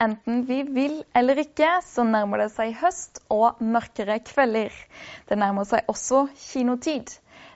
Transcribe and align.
Enten 0.00 0.44
vi 0.48 0.62
vil 0.62 1.02
eller 1.14 1.42
ikke, 1.42 1.68
så 1.84 2.06
nærmer 2.08 2.40
det 2.40 2.52
seg 2.54 2.72
høst 2.80 3.20
og 3.28 3.58
mørkere 3.60 4.16
kvelder. 4.24 4.72
Det 5.28 5.36
nærmer 5.36 5.68
seg 5.68 5.90
også 5.92 6.22
kinotid. 6.40 7.12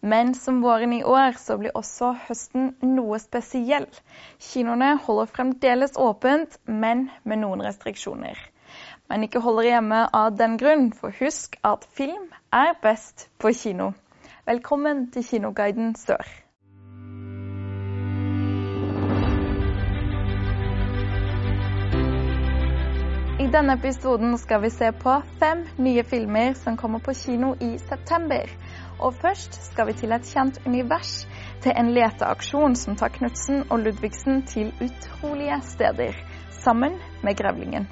Men 0.00 0.30
som 0.38 0.60
våren 0.62 0.92
i 0.94 1.02
år, 1.02 1.34
så 1.42 1.56
blir 1.58 1.74
også 1.74 2.12
høsten 2.28 2.70
noe 2.86 3.18
spesiell. 3.18 3.88
Kinoene 4.38 4.92
holder 5.02 5.32
fremdeles 5.34 5.98
åpent, 5.98 6.60
men 6.64 7.08
med 7.24 7.42
noen 7.42 7.66
restriksjoner. 7.66 8.38
Men 9.10 9.26
ikke 9.26 9.42
holder 9.42 9.72
hjemme 9.72 10.04
av 10.14 10.36
den 10.38 10.54
grunn, 10.62 10.92
for 10.94 11.10
husk 11.18 11.58
at 11.66 11.88
film 11.98 12.28
er 12.54 12.76
best 12.84 13.26
på 13.42 13.50
kino. 13.50 13.96
Velkommen 14.46 15.08
til 15.10 15.26
Kinoguiden 15.26 15.96
Sør. 15.98 16.22
I 23.48 23.50
denne 23.50 23.78
episoden 23.78 24.34
skal 24.38 24.60
vi 24.60 24.68
se 24.70 24.90
på 24.92 25.12
fem 25.40 25.62
nye 25.80 26.02
filmer 26.04 26.52
som 26.54 26.74
kommer 26.76 27.00
på 27.00 27.14
kino 27.16 27.54
i 27.64 27.78
september. 27.80 28.50
Og 29.00 29.14
først 29.22 29.56
skal 29.70 29.88
vi 29.88 29.94
til 29.96 30.12
et 30.12 30.28
kjent 30.28 30.58
univers, 30.66 31.22
til 31.64 31.72
en 31.72 31.88
leteaksjon 31.96 32.76
som 32.76 32.98
tar 33.00 33.14
Knutsen 33.14 33.62
og 33.70 33.86
Ludvigsen 33.86 34.42
til 34.52 34.68
utrolige 34.84 35.62
steder, 35.64 36.20
sammen 36.60 37.00
med 37.24 37.40
Grevlingen. 37.40 37.88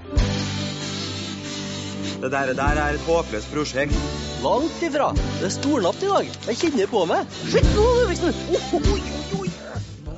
Det 2.20 2.32
der, 2.36 2.52
der 2.52 2.82
er 2.84 3.00
et 3.00 3.09
håpløst 3.09 3.48
prosjekt. 3.54 3.96
Langt 4.45 4.82
ifra. 4.84 5.14
Det 5.40 5.48
er 5.48 5.56
stornatt 5.56 6.04
i 6.04 6.12
dag. 6.12 6.32
Jeg 6.50 6.60
kjenner 6.66 6.92
på 6.92 7.09
meg. 7.09 7.36
Slutt 7.48 7.73
nå, 7.73 7.90
Ludvigsen! 8.02 8.42
Oh, 8.52 8.74
oh, 8.76 8.92
oi. 8.92 9.16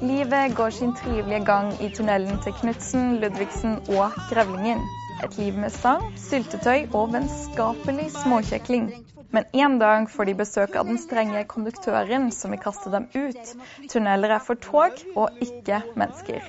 Livet 0.03 0.57
går 0.59 0.71
sin 0.71 0.99
trivelige 0.99 1.45
gang 1.47 1.77
i 1.79 1.95
tunnelen 1.95 2.43
til 2.43 2.59
Knutsen, 2.59 3.21
Ludvigsen 3.23 3.85
og 3.95 4.19
Grevlingen. 4.33 4.83
Et 5.25 5.39
liv 5.39 5.57
med 5.59 5.73
sang, 5.75 6.05
syltetøy 6.21 6.87
og 6.95 7.13
vennskapelig 7.13 8.11
småkjekling. 8.21 8.91
Men 9.35 9.45
en 9.53 9.79
dag 9.81 10.07
får 10.11 10.31
de 10.31 10.35
besøk 10.39 10.77
av 10.79 10.87
den 10.89 10.99
strenge 11.01 11.43
konduktøren 11.51 12.31
som 12.33 12.55
vil 12.55 12.63
kaste 12.63 12.93
dem 12.95 13.09
ut. 13.13 13.55
Tunneler 13.91 14.39
er 14.39 14.45
for 14.45 14.61
tog 14.63 15.03
og 15.17 15.43
ikke 15.45 15.83
mennesker. 15.99 16.45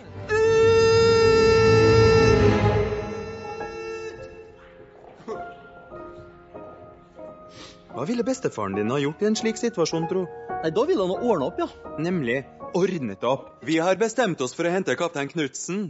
Hva 7.90 8.06
ville 8.08 8.24
bestefaren 8.24 8.78
din 8.78 8.94
ha 8.94 9.00
gjort 9.02 9.26
i 9.26 9.28
en 9.28 9.36
slik 9.36 9.58
situasjon, 9.60 10.08
tro? 10.08 10.24
Nei, 10.62 10.70
Da 10.72 10.86
ville 10.88 11.04
han 11.04 11.12
ha 11.12 11.20
ordna 11.20 11.50
opp, 11.50 11.60
ja. 11.60 11.68
Nemlig 12.00 12.46
ordnet 12.78 13.26
opp. 13.28 13.50
Vi 13.66 13.82
har 13.82 13.98
bestemt 14.00 14.40
oss 14.46 14.56
for 14.56 14.70
å 14.70 14.72
hente 14.72 14.96
kaptein 14.96 15.28
Knutsen. 15.34 15.90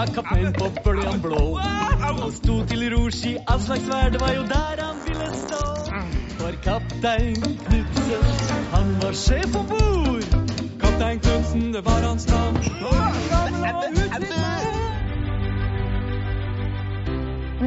Var 0.00 0.06
kaptein 0.06 0.52
på 0.52 0.66
bøljan 0.84 1.20
blå. 1.20 1.58
Han 2.00 2.32
sto 2.32 2.54
til 2.66 2.84
rors 2.94 3.18
i 3.28 3.32
all 3.52 3.60
slags 3.60 3.88
vær, 3.88 4.06
det 4.14 4.20
var 4.20 4.30
jo 4.32 4.44
der 4.48 4.80
han 4.80 5.00
ville 5.06 5.26
stå. 5.40 5.58
For 6.38 6.56
kaptein 6.64 7.36
Knutsen, 7.66 8.30
han 8.74 8.94
var 9.02 9.12
sjef 9.24 9.58
om 9.60 9.66
bord. 9.72 10.24
Kaptein 10.80 11.20
Knutsen, 11.26 11.66
det 11.74 11.84
var 11.84 12.06
hans 12.06 12.24
navn. 12.30 12.56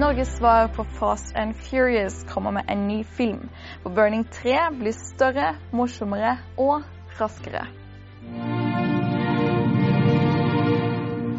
Norges 0.02 0.34
svar 0.40 0.74
på 0.74 0.88
Fast 0.98 1.36
and 1.36 1.54
Furious 1.54 2.26
kommer 2.34 2.52
med 2.52 2.66
en 2.70 2.88
ny 2.88 3.04
film, 3.04 3.50
hvor 3.84 3.94
Burning 3.94 4.26
3 4.32 4.58
blir 4.80 4.98
større, 4.98 5.54
morsommere 5.72 6.38
og 6.58 6.82
raskere. 7.22 7.83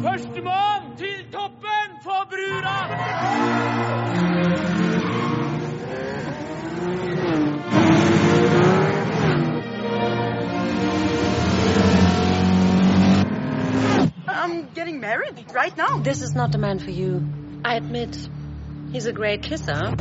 Førstemann 0.05 0.97
til 0.97 1.31
toppen 1.31 1.89
på 2.03 2.15
brura! 2.29 2.75
I'm 14.27 14.69
getting 14.75 14.99
married 14.99 15.45
right 15.53 15.75
now. 15.75 15.97
This 15.97 16.21
is 16.21 16.35
not 16.35 16.51
the 16.51 16.59
man 16.59 16.77
for 16.77 16.91
you. 16.91 17.23
I 17.65 17.75
admit, 17.75 18.29
he's 18.91 19.07
a 19.07 19.13
great 19.13 19.41
kisser. 19.41 19.95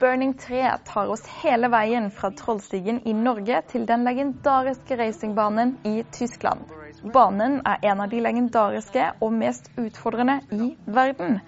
Burning 0.00 0.34
3 0.34 0.78
tar 0.84 1.08
oss 1.08 1.22
hele 1.42 1.68
veien 1.72 2.10
fra 2.12 2.28
Trollstigen 2.36 3.00
i 3.08 3.12
Norge 3.16 3.62
til 3.70 3.86
den 3.88 4.04
legendariske 4.04 4.98
racingbanen 5.00 5.78
i 5.88 6.02
Tyskland. 6.12 6.66
Banen 7.14 7.62
er 7.64 7.80
en 7.88 8.02
av 8.04 8.10
de 8.12 8.20
legendariske 8.20 9.06
og 9.24 9.32
mest 9.32 9.70
utfordrende 9.80 10.40
i 10.52 10.74
verden. 10.84 11.38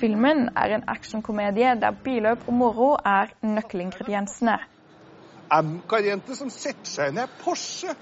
Filmen 0.00 0.48
er 0.56 0.78
en 0.78 0.86
actionkomedie 0.88 1.74
der 1.80 1.98
billøp 2.04 2.48
og 2.48 2.54
moro 2.54 2.88
er 3.04 3.34
nøkkelingrediensene. 3.42 4.56
Amcar-jente 5.52 6.38
som 6.38 6.48
setter 6.50 6.88
seg 6.88 7.12
ned 7.12 7.28
i 7.28 7.42
Porsche. 7.44 7.92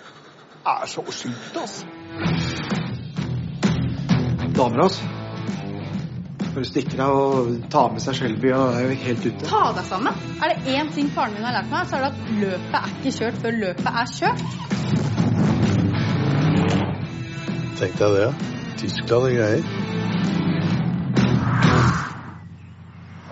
Er 0.62 0.86
så 0.86 1.02
sykt, 1.10 1.58
altså. 1.58 1.86
Damer, 4.54 4.86
altså. 4.86 5.21
Bare 6.52 6.68
stikker 6.68 7.00
av 7.00 7.14
og 7.16 7.52
tar 7.72 7.94
med 7.94 8.02
seg 8.04 8.18
Shelby 8.18 8.50
og 8.52 8.74
er 8.76 8.82
jo 8.84 8.96
helt 9.06 9.22
ute. 9.24 9.46
Ta 9.48 9.62
deg 9.72 9.86
sammen. 9.88 10.18
Er 10.44 10.52
det 10.52 10.74
én 10.74 10.90
ting 10.92 11.08
faren 11.14 11.32
min 11.32 11.46
har 11.48 11.54
lært 11.56 11.70
meg, 11.72 11.86
så 11.88 11.96
er 11.96 12.02
det 12.04 12.10
at 12.12 12.18
løpet 12.42 12.76
er 12.80 12.90
ikke 12.98 13.12
kjørt 13.16 13.38
før 13.40 13.52
løpet 13.62 13.88
er 14.02 14.06
kjørt. 14.18 14.44
Tenk 17.80 17.96
deg 18.02 18.18
det. 18.18 18.28
Tyskland 18.82 19.30
og 19.30 19.32
greier. 19.38 19.64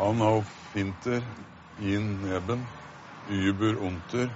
Han 0.01 0.25
auf 0.31 0.57
Winter, 0.75 1.21
in 1.83 2.09
neben, 2.25 2.65
über 3.29 3.77
unter, 3.85 4.29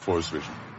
Force 0.00 0.32
Vision. 0.32 0.69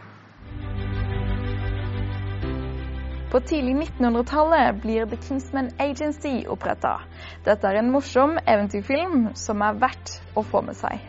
På 3.32 3.40
tidlig 3.40 3.76
1900-tallet 3.76 4.82
blir 4.82 5.06
The 5.06 5.16
Kingsman 5.16 5.70
Agency 5.78 6.44
oppretta. 6.48 7.00
Dette 7.44 7.64
er 7.64 7.78
en 7.80 7.88
morsom 7.88 8.34
eventyrfilm 8.36 9.30
som 9.40 9.62
er 9.64 9.78
verdt 9.80 10.18
å 10.36 10.42
få 10.44 10.60
med 10.66 10.76
seg. 10.76 11.00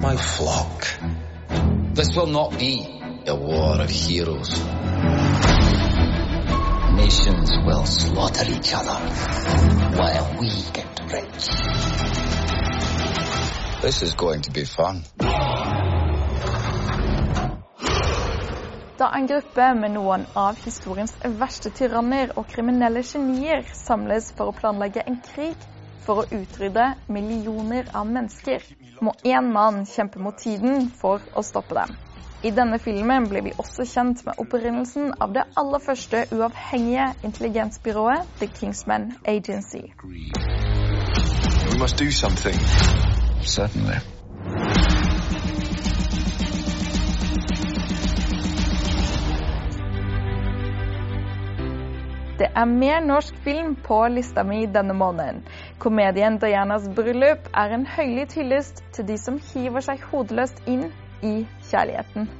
My 0.00 0.16
flock. 0.16 0.88
This 2.00 2.16
will 2.16 2.32
not 2.32 2.56
be 2.56 2.88
a 3.28 3.36
war 3.36 3.76
of 3.84 3.92
heroes. 3.92 4.56
Nations 6.96 7.52
will 7.68 7.84
slaughter 7.84 8.48
each 8.48 8.72
other 8.72 8.96
while 10.00 10.32
we 10.40 10.48
get 10.72 11.04
rich. 11.12 12.39
This 13.82 14.02
is 14.02 14.14
going 14.14 14.42
to 14.42 14.50
be 14.50 14.64
fun. 14.64 15.04
Da 18.98 19.12
en 19.16 19.26
gruppe 19.26 19.74
med 19.74 19.94
noen 19.94 20.26
av 20.36 20.58
historiens 20.60 21.14
verste 21.40 21.70
tyranner 21.72 22.34
og 22.36 22.44
kriminelle 22.50 23.00
genier 23.00 23.62
samles 23.72 24.28
for 24.36 24.50
å 24.50 24.56
planlegge 24.58 25.00
en 25.08 25.16
krig 25.24 25.56
for 26.04 26.20
å 26.20 26.26
utrydde 26.28 26.90
millioner 27.08 27.88
av 27.96 28.04
mennesker, 28.04 28.60
må 29.00 29.14
én 29.24 29.48
mann 29.54 29.86
kjempe 29.88 30.20
mot 30.20 30.36
tiden 30.36 30.90
for 31.00 31.24
å 31.32 31.40
stoppe 31.40 31.78
dem. 31.80 31.96
I 32.44 32.52
denne 32.52 32.76
filmen 32.84 33.30
blir 33.32 33.46
vi 33.48 33.54
også 33.56 33.88
kjent 33.88 34.26
med 34.28 34.36
opprinnelsen 34.44 35.14
av 35.24 35.32
det 35.32 35.46
aller 35.56 35.80
første 35.86 36.26
uavhengige 36.36 37.14
intelligensbyrået 37.24 38.28
The 38.42 38.50
Kingsman 38.60 39.14
Agency. 39.24 39.86
We 41.70 41.78
must 41.78 41.96
do 41.96 42.10
something. 42.10 43.09
Certainly. 43.42 44.00
Det 52.40 52.48
er 52.56 52.64
mer 52.64 53.00
norsk 53.04 53.34
film 53.44 53.74
på 53.84 53.96
lista 54.08 54.42
mi 54.42 54.62
denne 54.66 54.94
måneden. 54.96 55.42
Komedien 55.78 56.38
'Dianas 56.38 56.88
bryllup' 56.96 57.50
er 57.54 57.74
en 57.74 57.86
høylytt 57.86 58.32
hyllest 58.32 58.84
til 58.92 59.08
de 59.08 59.18
som 59.18 59.36
hiver 59.52 59.84
seg 59.84 60.00
hodeløst 60.12 60.62
inn 60.66 60.86
i 61.22 61.34
kjærligheten. 61.68 62.30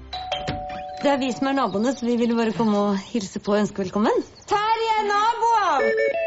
Det 1.03 1.11
er 1.11 1.21
vi 1.21 1.33
som 1.33 1.47
er 1.53 1.53
naboene, 1.61 1.93
så 1.93 2.07
vi 2.07 2.17
ville 2.17 2.37
bare 2.37 2.57
komme 2.57 2.79
og 2.79 2.99
hilse 3.13 3.41
på 3.41 3.53
og 3.53 3.61
ønske 3.61 3.85
velkommen. 3.85 4.25
Terje, 4.49 4.97
naboer! 5.13 6.20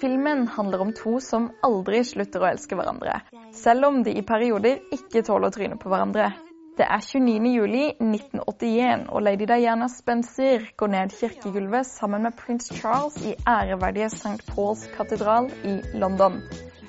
Filmen 0.00 0.48
handler 0.48 0.80
om 0.80 0.92
to 0.92 1.18
som 1.20 1.50
aldri 1.66 1.98
slutter 2.08 2.40
å 2.40 2.46
elske 2.48 2.76
hverandre, 2.78 3.18
selv 3.52 3.90
om 3.90 3.98
de 4.06 4.14
i 4.16 4.22
perioder 4.24 4.78
ikke 4.96 5.20
tåler 5.26 5.50
å 5.50 5.52
tryne 5.52 5.76
på 5.80 5.92
hverandre. 5.92 6.30
Det 6.80 6.86
er 6.86 7.02
29. 7.04 7.50
juli 7.52 7.82
1981, 7.98 9.04
og 9.12 9.26
lady 9.26 9.44
Diana 9.50 9.90
Spencer 9.92 10.64
går 10.80 10.92
ned 10.94 11.12
kirkegulvet 11.18 11.90
sammen 11.90 12.24
med 12.24 12.38
prins 12.38 12.72
Charles 12.72 13.20
i 13.28 13.34
æreverdige 13.44 14.08
St. 14.14 14.40
Pauls 14.54 14.86
katedral 14.96 15.52
i 15.68 15.76
London. 16.00 16.40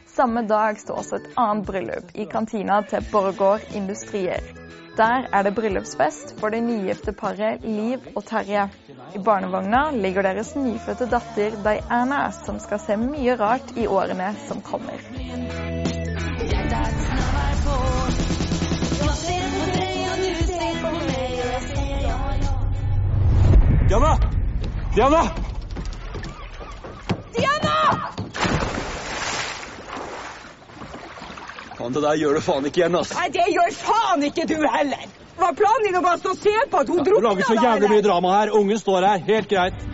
Samme 0.08 0.48
dag 0.48 0.80
står 0.80 1.04
også 1.04 1.20
et 1.20 1.30
annet 1.36 1.68
bryllup 1.68 2.16
i 2.16 2.32
kantina 2.32 2.80
til 2.88 3.04
Borregaard 3.12 3.68
Industrier. 3.76 4.61
Der 4.98 5.28
er 5.34 5.44
det 5.44 5.56
bryllupsfest 5.56 6.40
for 6.40 6.50
det 6.50 6.64
nygifte 6.64 7.12
paret 7.12 7.64
Liv 7.64 8.00
og 8.16 8.26
Terje. 8.26 8.70
I 9.16 9.20
barnevogna 9.26 9.92
ligger 9.92 10.22
deres 10.22 10.56
nyfødte 10.56 11.08
datter 11.10 11.56
Diana, 11.64 12.32
som 12.46 12.60
skal 12.60 12.80
se 12.80 12.98
mye 12.98 13.36
rart 13.40 13.72
i 13.78 13.88
årene 13.88 14.36
som 14.48 14.62
kommer. 14.62 15.00
Diana! 23.88 24.18
Diana! 24.96 25.41
Faen, 31.82 31.94
det 31.94 32.02
der 32.02 32.16
gjør 32.16 32.34
du 32.38 32.42
faen 32.46 32.66
ikke 32.70 32.84
igjen, 32.84 32.96
ass. 33.00 33.12
Nei, 33.18 33.30
det 33.34 33.48
gjør 33.50 33.72
faen 33.74 34.24
ikke 34.28 34.46
du 34.50 34.60
heller! 34.62 35.08
Var 35.42 35.56
planen 35.58 35.88
din 35.88 35.98
å 35.98 36.04
bare 36.06 36.20
stå 36.22 36.36
og 36.36 36.38
se 36.38 36.54
på 36.70 36.82
at 36.84 36.92
hun 36.92 37.00
ja, 37.00 37.06
drukna 37.08 37.32
lager 37.32 37.48
så 37.48 37.56
jævlig 37.58 37.90
mye 37.90 38.04
drama 38.06 38.34
her. 38.36 38.52
Ungen 38.60 38.78
står 38.78 39.08
her. 39.08 39.24
Helt 39.26 39.50
greit. 39.50 39.88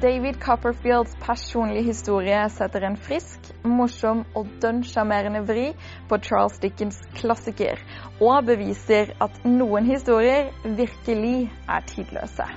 David 0.00 0.38
Copperfields 0.40 1.12
personlige 1.20 1.90
historie 1.90 2.38
setter 2.54 2.86
en 2.88 2.96
frisk, 2.96 3.50
morsom 3.68 4.22
og 4.32 4.48
dønn 4.62 4.80
sjarmerende 4.88 5.42
vri 5.44 5.66
på 6.08 6.18
Charles 6.24 6.56
Dickens' 6.62 7.02
klassiker, 7.18 7.82
og 8.16 8.48
beviser 8.48 9.12
at 9.20 9.44
noen 9.44 9.84
historier 9.90 10.48
virkelig 10.64 11.50
er 11.68 11.84
tidløse. 11.92 12.48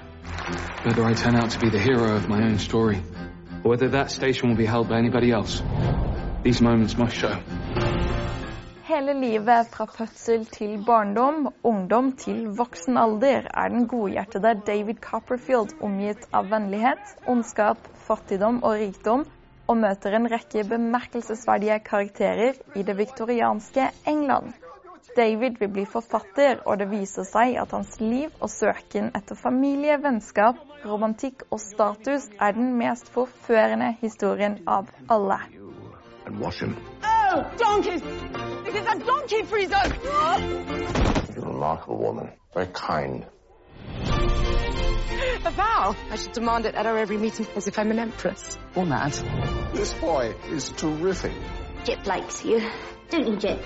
Whether 0.86 1.04
I 1.04 1.13
turn 1.13 1.36
out 1.36 1.51
to 1.51 1.60
be 1.60 1.69
the 1.69 1.83
hero 1.83 2.15
of 2.15 2.30
my 2.30 2.39
own 2.48 2.57
story, 2.60 3.04
or 3.65 3.75
whether 3.75 3.89
that 3.89 4.12
station 4.12 4.48
will 4.48 4.57
be 4.57 4.65
held 4.65 4.88
by 4.88 4.95
anybody 5.04 5.31
else, 5.31 5.60
these 6.43 6.61
moments 6.63 6.97
must 6.97 7.15
show. 7.15 7.35
Hele 8.83 9.13
livet 9.13 9.69
fra 9.71 9.85
fødsel 9.85 10.45
til 10.45 10.83
barndom, 10.85 11.47
ungdom 11.63 12.11
til 12.19 12.49
voksen 12.57 12.97
alder 12.97 13.47
er 13.53 13.69
den 13.71 13.87
godhjertede 13.87 14.51
David 14.67 14.99
Copperfield 15.01 15.71
omgitt 15.81 16.27
av 16.33 16.51
vennlighet, 16.51 17.15
ondskap, 17.27 17.79
fattigdom 18.07 18.59
og 18.63 18.75
rikdom, 18.81 19.23
og 19.67 19.79
møter 19.79 20.17
en 20.17 20.27
rekke 20.27 20.65
bemerkelsesverdige 20.67 21.79
karakterer 21.87 22.59
i 22.75 22.83
det 22.83 22.97
viktorianske 22.99 23.87
England. 24.05 24.51
David 25.15 25.57
vil 25.59 25.71
bli 25.71 25.85
forfatter, 25.85 26.59
og 26.65 26.79
det 26.81 26.89
viser 26.91 27.23
seg 27.27 27.55
at 27.61 27.71
hans 27.71 27.99
liv 28.01 28.29
og 28.41 28.51
søken 28.51 29.11
etter 29.15 29.39
familie, 29.39 29.95
vennskap, 30.03 30.59
romantikk 30.83 31.47
og 31.51 31.61
status 31.63 32.27
er 32.39 32.57
den 32.57 32.73
mest 32.77 33.11
forførende 33.15 33.93
historien 34.01 34.59
av 34.67 34.91
alle. 35.07 35.62
And 36.25 36.39
wash 36.39 36.59
him. 36.59 36.77
Oh, 37.03 37.51
donkeys! 37.57 38.01
This 38.63 38.75
is 38.75 38.87
a 38.87 38.99
donkey 38.99 39.43
freezer! 39.43 39.81
You're 41.35 41.45
a 41.45 41.47
remarkable 41.47 41.97
woman. 41.97 42.31
Very 42.53 42.67
kind. 42.67 43.25
A 45.45 45.51
vow. 45.51 45.95
I 46.11 46.15
should 46.15 46.31
demand 46.33 46.65
it 46.65 46.75
at 46.75 46.85
our 46.85 46.97
every 46.97 47.17
meeting 47.17 47.47
as 47.55 47.67
if 47.67 47.77
I'm 47.77 47.91
an 47.91 47.99
empress. 47.99 48.57
Or 48.75 48.85
mad. 48.85 49.11
This 49.73 49.93
boy 49.93 50.35
is 50.49 50.69
terrific. 50.69 51.33
Jip 51.83 52.05
likes 52.05 52.45
you. 52.45 52.61
Don't 53.09 53.27
you, 53.27 53.37
Jip? 53.37 53.65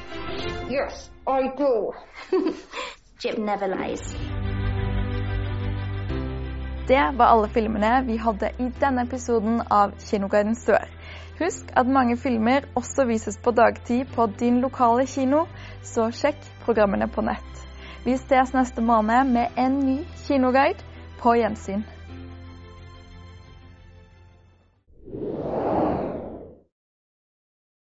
Yes, 0.69 1.10
I 1.27 1.53
do. 1.56 1.92
Jip 3.19 3.38
never 3.38 3.68
lies. 3.68 4.15
Det 6.88 7.12
var 7.13 7.25
alle 7.25 7.50
filmene 7.50 8.03
vi 8.07 8.18
hadde 8.18 8.51
i 8.57 8.69
denne 8.80 9.01
episoden 9.03 9.62
av 9.69 9.92
Kinoguidens 10.00 10.65
dør. 10.65 10.88
Husk 11.38 11.69
at 11.78 11.88
mange 11.88 12.18
filmer 12.18 12.66
også 12.75 13.06
vises 13.06 13.38
på 13.38 13.51
dagtid 13.51 14.06
på 14.16 14.25
din 14.39 14.62
lokale 14.62 15.06
kino, 15.06 15.45
så 15.86 16.10
sjekk 16.10 16.39
programmene 16.66 17.06
på 17.13 17.22
nett. 17.22 17.68
Vi 18.06 18.16
ses 18.18 18.56
neste 18.56 18.81
måned 18.81 19.34
med 19.34 19.60
en 19.60 19.80
ny 19.86 20.00
kinoguide. 20.25 20.81
På 21.18 21.34
gjensyn. 21.34 21.81